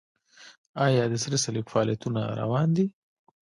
آیا 0.85 1.03
د 1.11 1.13
سره 1.23 1.35
صلیب 1.45 1.65
فعالیتونه 1.71 2.21
روان 2.41 2.67
دي؟ 2.75 2.85